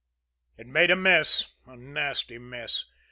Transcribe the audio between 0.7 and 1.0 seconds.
a